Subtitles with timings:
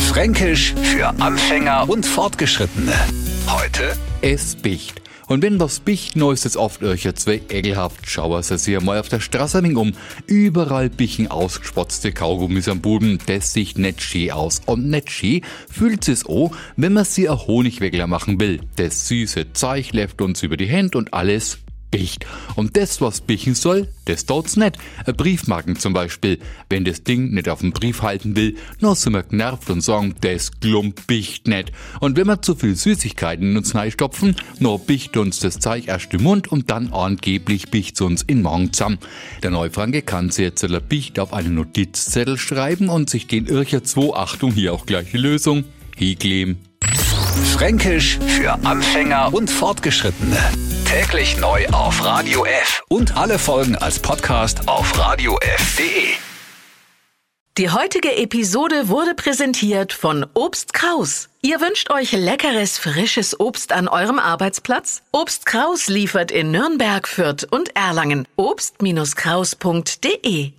[0.00, 2.92] Fränkisch für Anfänger und Fortgeschrittene.
[3.46, 5.02] Heute Es bicht.
[5.28, 9.08] Und wenn was bicht neues ist oft euch zwei ekelhaft schauer sie sich mal auf
[9.08, 9.92] der Straße um.
[10.26, 13.18] Überall bichen ausgespotzte Kaugummis am Boden.
[13.26, 14.60] Das sieht schön aus.
[14.66, 18.60] Und schön fühlt es auch, wenn man sie ein Honigwegler machen will.
[18.76, 21.58] Das süße Zeug läuft uns über die Hände und alles
[21.92, 22.26] bicht.
[22.56, 24.78] Und das, was bichen soll, das tut's nicht.
[25.16, 26.40] Briefmarken zum Beispiel.
[26.68, 30.16] Wenn das Ding nicht auf dem Brief halten will, noch sind wir genervt und sagen,
[30.22, 31.70] das Klump bicht nicht.
[32.00, 36.12] Und wenn wir zu viel Süßigkeiten in uns stopfen, noch bicht uns das Zeug erst
[36.14, 38.98] im Mund und dann angeblich bicht's uns in Magen zusammen.
[39.44, 43.84] Der Neufranke kann sich jetzt ein Bicht auf einen Notizzettel schreiben und sich den Ircher
[43.84, 45.64] 2, Achtung, hier auch gleich die Lösung,
[45.96, 46.58] hinkleben.
[47.52, 50.38] Fränkisch für Anfänger und Fortgeschrittene.
[50.92, 56.08] Täglich neu auf Radio F und alle Folgen als Podcast auf radiof.de.
[57.56, 61.30] Die heutige Episode wurde präsentiert von Obst Kraus.
[61.40, 65.00] Ihr wünscht euch leckeres, frisches Obst an eurem Arbeitsplatz?
[65.12, 68.28] Obst Kraus liefert in Nürnberg, Fürth und Erlangen.
[68.36, 70.52] Obst-Kraus.de